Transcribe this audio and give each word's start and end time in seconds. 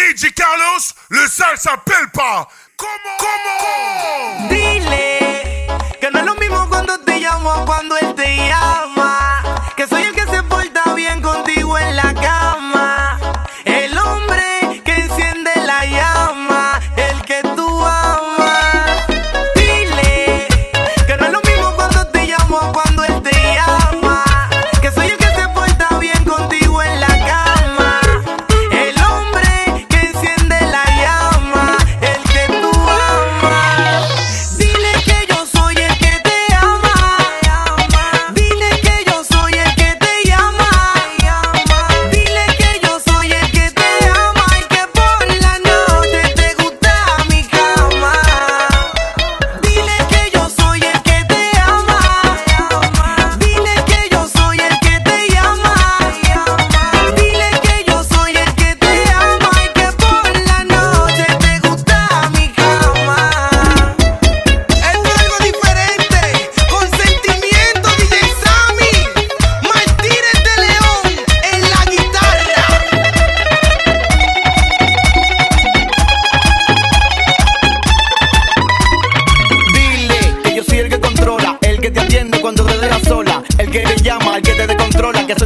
DJ 0.00 0.32
Carlos, 0.34 0.94
le 1.10 1.26
sale 1.28 1.58
s'appelle 1.58 2.10
pas. 2.14 2.48
Comment? 2.76 2.88
Comment? 3.18 4.48
Comment? 4.48 5.19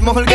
mejor 0.04 0.26
que 0.26 0.33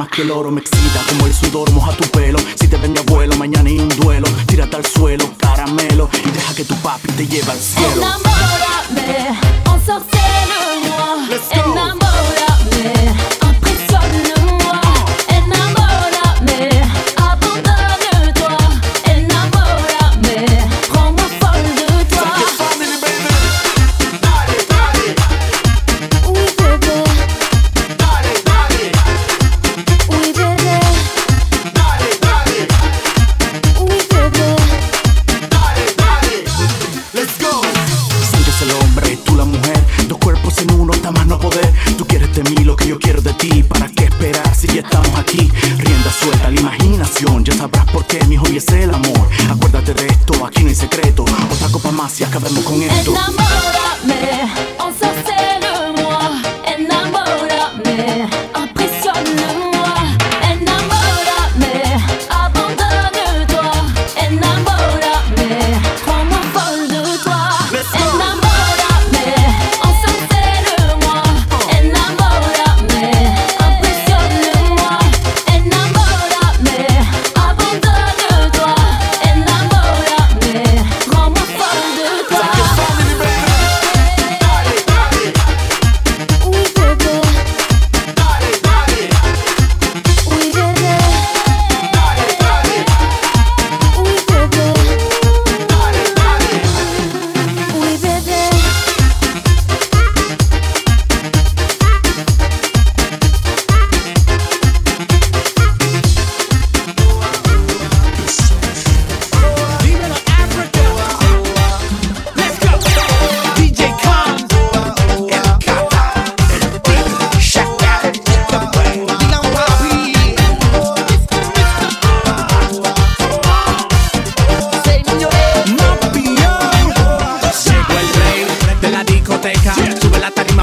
más 0.00 0.08
que 0.08 0.22
el 0.22 0.30
oro 0.30 0.50
me 0.50 0.62
excita 0.62 1.04
como 1.10 1.26
el 1.26 1.34
sudor 1.34 1.70
moja 1.72 1.94
tu 1.94 2.04
pelo 2.04 2.19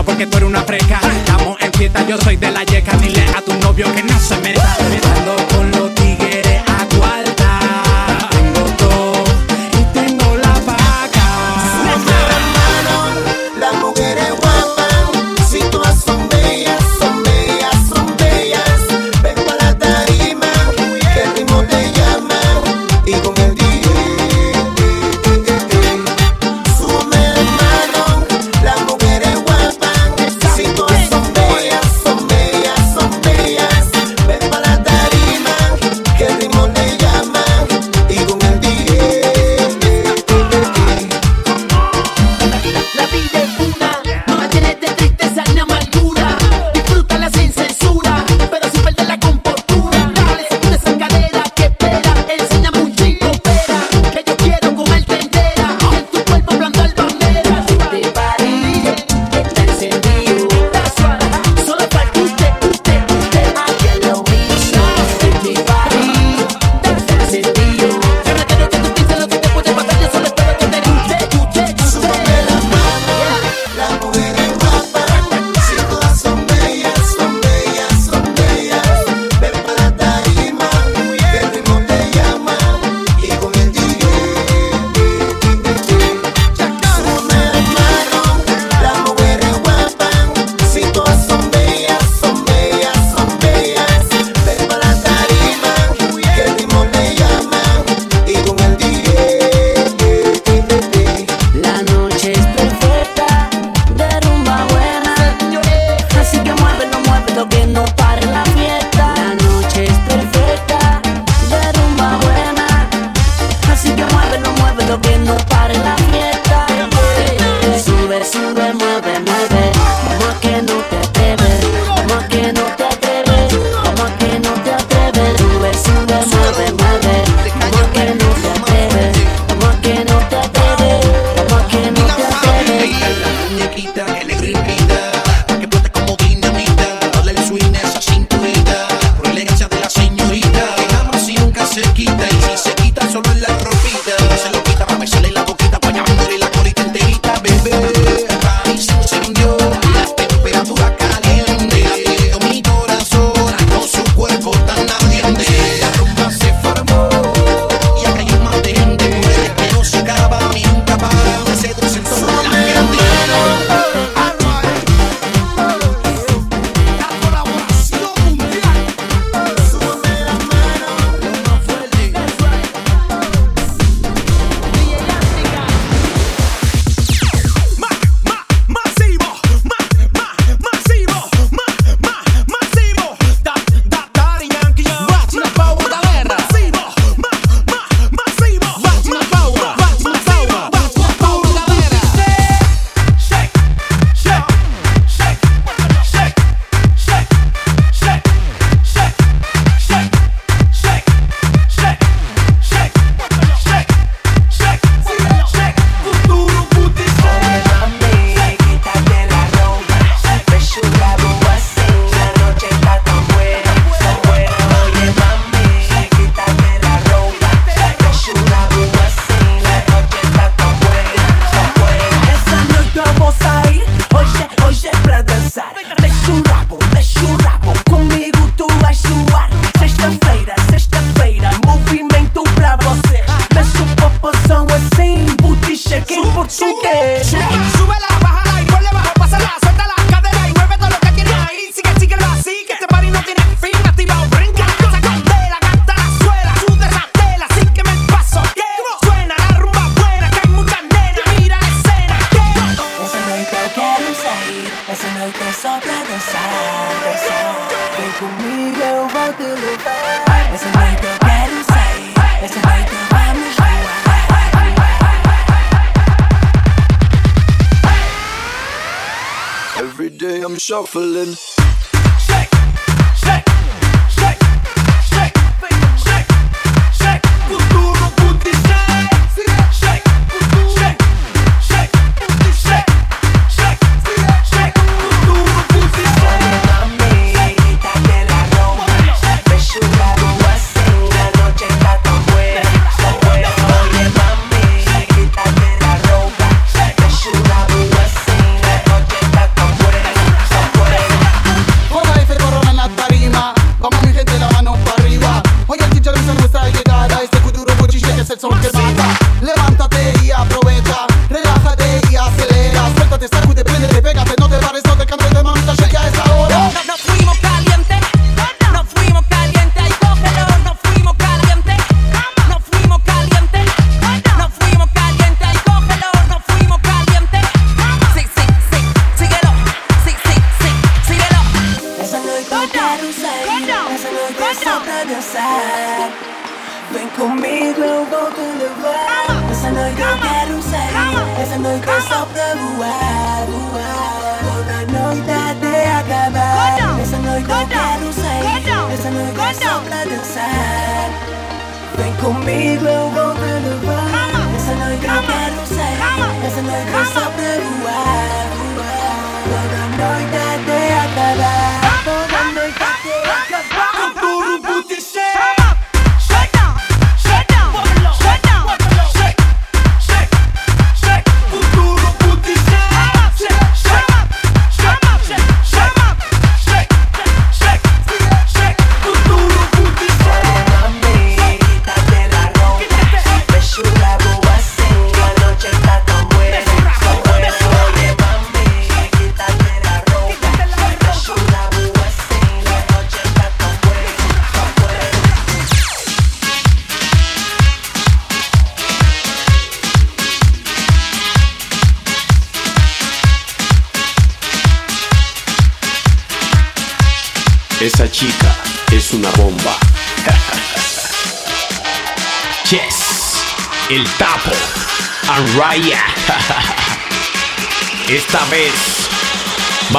porque 0.07 0.25
tú 0.25 0.37
eres 0.37 0.49
una 0.49 0.63
freca. 0.63 1.01
Estamos 1.17 1.57
en 1.59 1.73
fiesta, 1.73 2.07
yo 2.07 2.17
soy 2.17 2.37
de 2.37 2.49
la 2.49 2.63
yeca. 2.63 2.95
Dile 2.97 3.25
a 3.35 3.41
tu 3.41 3.53
novio 3.55 3.93
que 3.93 4.01
no 4.03 4.17
se 4.17 4.37
meta. 4.37 4.96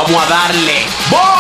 Vamos 0.09 0.23
a 0.23 0.27
darle. 0.27 1.38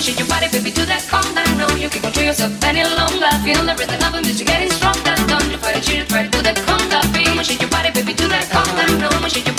move, 0.00 0.06
shake 0.06 0.18
your 0.18 0.28
body, 0.28 0.48
baby, 0.48 0.70
to 0.70 0.86
that 0.86 1.04
calm 1.08 1.26
down. 1.34 1.58
No, 1.58 1.68
you 1.76 1.88
can't 1.88 2.02
control 2.02 2.26
yourself 2.26 2.52
any 2.64 2.84
longer. 2.84 3.30
Feel 3.44 3.62
the 3.64 3.74
rhythm 3.76 4.00
of 4.00 4.12
the 4.12 4.22
music 4.22 4.46
getting 4.46 4.70
stronger. 4.70 5.14
Don't 5.28 5.50
you 5.52 5.58
fight 5.58 5.76
it, 5.76 5.88
you 5.88 6.04
try 6.04 6.24
to 6.24 6.30
do 6.30 6.40
that 6.42 6.56
calm 6.64 6.80
down. 6.88 7.04
Move, 7.12 7.44
shake 7.44 7.60
your 7.60 7.70
body, 7.70 7.90
baby, 7.92 8.14
to 8.14 8.26
that 8.28 8.48
calm 8.48 8.68
down. 8.76 8.98
No, 9.00 9.08
move, 9.20 9.30
shake 9.30 9.49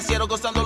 Nacieron 0.00 0.28
gozando 0.28 0.59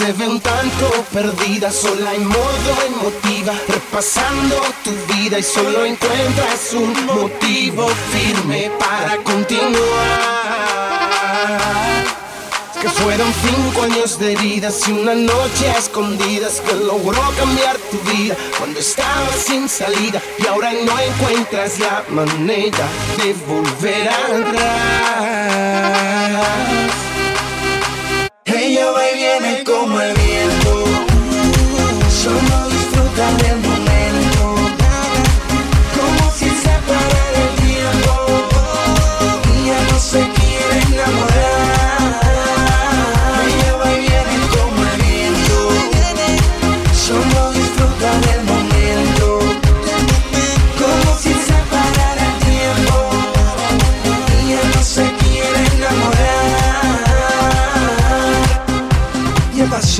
se 0.00 0.12
ve 0.14 0.26
un 0.28 0.40
tanto 0.40 1.04
perdida, 1.12 1.70
sola 1.70 2.14
en 2.14 2.26
modo 2.26 2.70
emotiva, 2.86 3.52
repasando 3.68 4.56
tu 4.82 4.92
vida 5.12 5.38
y 5.38 5.42
solo 5.42 5.84
encuentras 5.84 6.72
un 6.72 7.04
motivo 7.04 7.86
firme 8.10 8.70
para 8.78 9.16
continuar. 9.18 9.70
Que 12.80 12.88
fueron 12.88 13.30
cinco 13.42 13.82
años 13.82 14.18
de 14.18 14.32
heridas 14.32 14.88
y 14.88 14.92
una 14.92 15.14
noche 15.14 15.68
a 15.68 15.76
escondidas 15.76 16.62
que 16.62 16.76
logró 16.76 17.20
cambiar 17.36 17.76
tu 17.90 17.98
vida 18.10 18.34
cuando 18.58 18.80
estabas 18.80 19.36
sin 19.36 19.68
salida 19.68 20.22
y 20.38 20.46
ahora 20.46 20.72
no 20.72 20.98
encuentras 20.98 21.78
la 21.78 22.04
manera 22.08 22.88
de 23.18 23.34
volver 23.46 24.08
atrás 24.08 25.80
ella 28.70 28.90
va 28.92 29.10
y 29.10 29.14
viene 29.16 29.64
como 29.64 30.00
el 30.00 30.14
viento. 30.14 30.59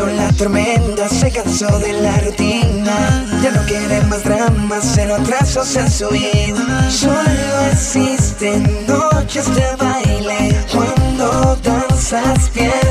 pasó 0.01 0.07
la 0.07 0.33
tormenta, 0.33 1.09
se 1.09 1.31
cansó 1.31 1.79
de 1.79 1.93
la 1.93 2.17
rutina. 2.19 3.27
Ya 3.43 3.51
no 3.51 3.63
quiere 3.67 4.01
más 4.03 4.25
dramas, 4.25 4.93
cero 4.95 5.17
atrasos 5.21 5.77
en 5.77 5.91
su 5.91 6.09
vida. 6.09 6.91
Solo 6.91 7.67
existen 7.73 8.87
noches 8.87 9.55
de 9.55 9.77
baile 9.77 10.57
cuando 10.73 11.57
danzas 11.63 12.51
bien. 12.55 12.90